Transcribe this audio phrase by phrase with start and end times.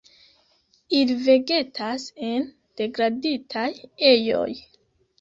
[0.99, 2.49] Ili vegetas en
[2.83, 3.71] degraditaj
[4.15, 4.53] ejoj.